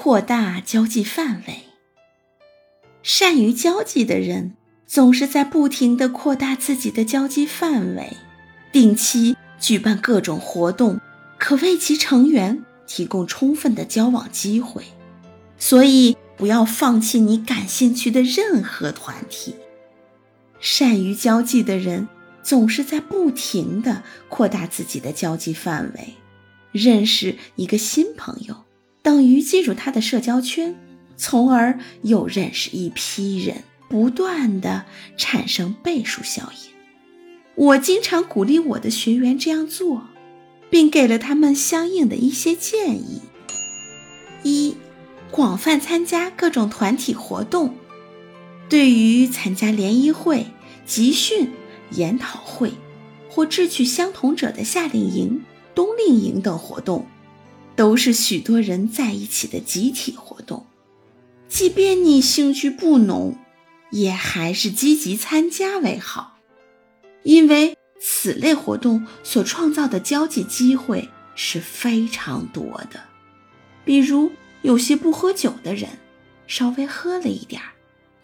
[0.00, 1.64] 扩大交际范围。
[3.02, 4.54] 善于交际的人
[4.86, 8.16] 总是在不停地扩大自己的交际范围，
[8.70, 11.00] 定期举办各种活动，
[11.36, 14.84] 可为其成员提供充分的交往机会。
[15.58, 19.56] 所以，不要放弃你感兴趣的任何团体。
[20.60, 22.06] 善于交际的人
[22.44, 26.14] 总是在不停地扩大自己的交际范围，
[26.70, 28.54] 认识一个新朋友
[29.02, 30.76] 等于进入他的社交圈，
[31.16, 34.84] 从而又认识一批人，不断地
[35.16, 36.72] 产生倍数效应。
[37.54, 40.08] 我经常鼓励我的学员这样做，
[40.70, 43.22] 并给了他们相应的一些建议：
[44.42, 44.76] 一、
[45.30, 47.74] 广泛参加各种团体活动。
[48.68, 50.46] 对于参加联谊会、
[50.84, 51.50] 集训、
[51.92, 52.72] 研讨会，
[53.30, 55.42] 或志趣相同者的夏令营、
[55.74, 57.06] 冬令营等活动，
[57.78, 60.66] 都是许多人在一起的集体活动。
[61.46, 63.38] 即便你兴趣不浓，
[63.92, 66.40] 也还是积极参加为好，
[67.22, 73.04] 因为此类活动所创造的交际机会是非常多的。
[73.84, 75.88] 比如，有些不喝酒的人，
[76.48, 77.68] 稍微喝了一点儿。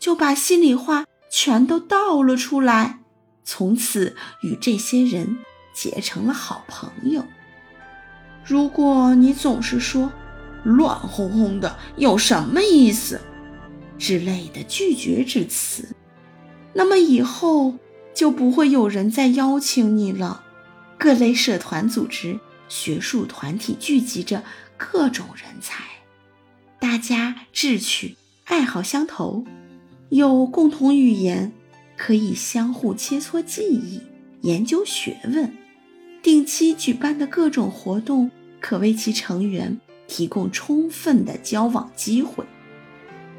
[0.00, 2.98] 就把心里话全都倒了出来，
[3.44, 5.38] 从此与这些人
[5.72, 7.24] 结成了好朋友。
[8.44, 10.12] 如果你总是说
[10.64, 13.20] “乱哄哄的有什么意思”
[13.98, 15.88] 之类的拒绝之词，
[16.74, 17.74] 那么以后
[18.14, 20.44] 就不会有人再邀请你了。
[20.98, 24.42] 各类社团组织、学术团体聚集着
[24.76, 25.84] 各种人才，
[26.78, 29.44] 大家志趣爱好相投。
[30.10, 31.52] 有共同语言，
[31.96, 34.02] 可以相互切磋技艺、
[34.42, 35.63] 研究学问。
[36.24, 42.44] 定期举办的各种活动，可为其成员提供充分的交往机会。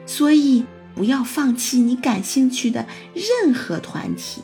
[0.06, 4.44] 所以，不要放弃你感兴趣的任何团体。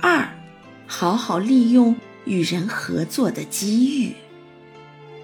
[0.00, 0.34] 二，
[0.86, 1.94] 好好利用
[2.24, 4.14] 与人合作的机遇。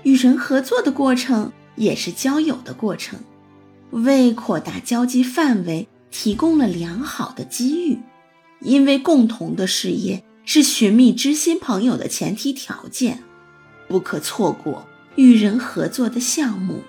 [0.02, 3.18] 与人合作的过程，也是交友的过程，
[3.92, 5.88] 为扩大交际范围。
[6.12, 7.98] 提供了良好的机遇，
[8.60, 13.22] 因为共同的事业是寻觅知心朋友的前提条件，
[13.88, 14.86] 不可错过
[15.16, 16.82] 与人合作的项目，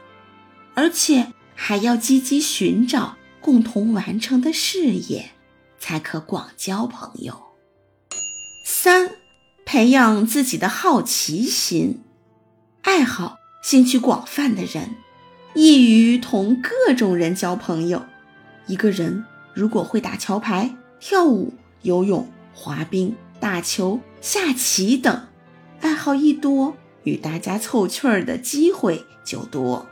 [0.74, 5.32] 而且还要积极寻找共同完成的事业，
[5.80, 7.40] 才可广交朋友。
[8.66, 9.12] 三，
[9.66, 12.02] 培养自己的好奇心，
[12.82, 14.96] 爱好、兴趣广泛的人，
[15.54, 18.06] 易于同各种人交朋友。
[18.68, 25.28] 一个人如果会打桥牌、跳舞、游泳、滑冰、打球、下棋等，
[25.79, 29.88] 爱好一多，与大家凑趣儿的机会就多，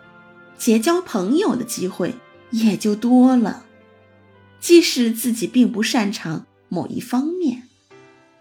[0.55, 2.13] 结交朋友的机会
[2.51, 3.65] 也就多了。
[4.59, 7.63] 即使自己并不擅长某一方面，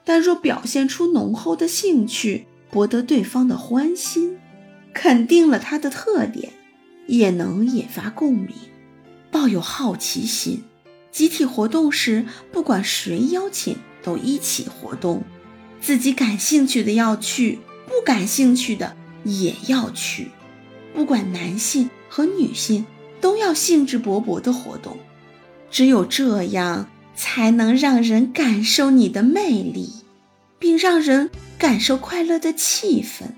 [0.04, 4.36] 但若表现出浓厚的兴趣，博得对方的欢心，
[4.92, 6.52] 肯定了他的特点，
[7.06, 8.50] 也能引发共鸣。
[9.30, 10.64] 抱有好奇心，
[11.10, 13.76] 集体活动时，不管谁邀请，
[14.08, 15.22] 都一起活动。
[15.82, 20.30] 自己感兴趣的要去，不感兴趣的也要去。
[20.94, 22.86] 不管男性和女性，
[23.20, 24.96] 都要兴致勃勃的活动。
[25.70, 30.02] 只有这样，才能让人感受你的魅力，
[30.58, 33.32] 并让人感受快乐的气氛。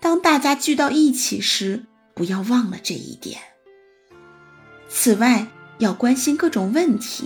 [0.00, 1.84] 当大家聚到一起时，
[2.14, 3.38] 不要忘了这一点。
[4.88, 5.46] 此外，
[5.78, 7.24] 要关心各种问题，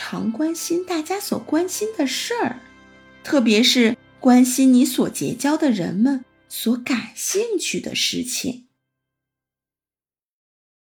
[0.00, 2.60] 常关心大家所关心的事儿，
[3.24, 8.67] 特别是关心你所结交的人们所感兴趣的事情。